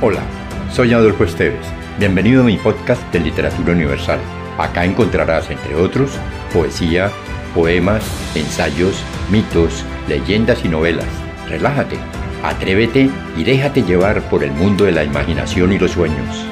Hola, 0.00 0.22
soy 0.70 0.92
Adolfo 0.92 1.24
Esteves. 1.24 1.66
Bienvenido 1.98 2.42
a 2.42 2.44
mi 2.44 2.56
podcast 2.56 3.02
de 3.12 3.18
Literatura 3.18 3.72
Universal. 3.72 4.20
Acá 4.56 4.84
encontrarás, 4.84 5.50
entre 5.50 5.74
otros, 5.74 6.12
poesía, 6.52 7.10
poemas, 7.52 8.04
ensayos, 8.36 9.02
mitos, 9.28 9.84
leyendas 10.06 10.64
y 10.64 10.68
novelas. 10.68 11.08
Relájate, 11.48 11.96
atrévete 12.44 13.10
y 13.36 13.42
déjate 13.42 13.82
llevar 13.82 14.22
por 14.30 14.44
el 14.44 14.52
mundo 14.52 14.84
de 14.84 14.92
la 14.92 15.02
imaginación 15.02 15.72
y 15.72 15.80
los 15.80 15.90
sueños. 15.90 16.46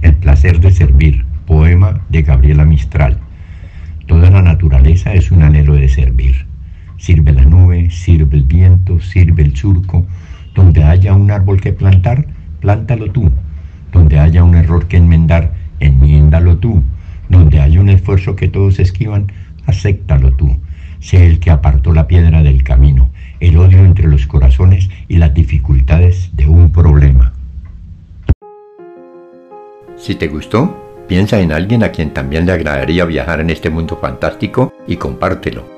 El 0.00 0.14
placer 0.14 0.60
de 0.60 0.70
servir, 0.70 1.24
poema 1.44 2.02
de 2.08 2.22
Gabriela 2.22 2.64
Mistral. 2.64 3.18
Toda 4.06 4.30
la 4.30 4.42
naturaleza 4.42 5.12
es 5.12 5.32
un 5.32 5.42
anhelo 5.42 5.74
de 5.74 5.88
servir. 5.88 6.47
Sirve 6.98 7.32
la 7.32 7.44
nube, 7.44 7.90
sirve 7.90 8.36
el 8.36 8.42
viento, 8.42 9.00
sirve 9.00 9.42
el 9.42 9.56
surco. 9.56 10.04
Donde 10.54 10.82
haya 10.82 11.14
un 11.14 11.30
árbol 11.30 11.60
que 11.60 11.72
plantar, 11.72 12.26
plántalo 12.60 13.10
tú. 13.10 13.30
Donde 13.92 14.18
haya 14.18 14.44
un 14.44 14.56
error 14.56 14.88
que 14.88 14.96
enmendar, 14.96 15.54
enmiéndalo 15.80 16.58
tú. 16.58 16.82
Donde 17.28 17.60
haya 17.60 17.80
un 17.80 17.88
esfuerzo 17.88 18.36
que 18.36 18.48
todos 18.48 18.80
esquivan, 18.80 19.32
acéptalo 19.66 20.32
tú. 20.32 20.56
Sé 20.98 21.26
el 21.26 21.38
que 21.38 21.50
apartó 21.50 21.92
la 21.92 22.08
piedra 22.08 22.42
del 22.42 22.64
camino, 22.64 23.10
el 23.38 23.56
odio 23.56 23.84
entre 23.84 24.08
los 24.08 24.26
corazones 24.26 24.90
y 25.06 25.18
las 25.18 25.32
dificultades 25.32 26.30
de 26.34 26.48
un 26.48 26.72
problema. 26.72 27.32
Si 29.96 30.16
te 30.16 30.26
gustó, 30.26 31.04
piensa 31.06 31.40
en 31.40 31.52
alguien 31.52 31.84
a 31.84 31.90
quien 31.90 32.10
también 32.10 32.46
le 32.46 32.52
agradaría 32.52 33.04
viajar 33.04 33.40
en 33.40 33.50
este 33.50 33.70
mundo 33.70 33.98
fantástico 34.00 34.72
y 34.88 34.96
compártelo. 34.96 35.77